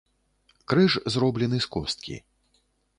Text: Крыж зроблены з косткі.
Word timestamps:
Крыж 0.73 0.97
зроблены 1.17 1.63
з 1.67 1.73
косткі. 1.77 2.15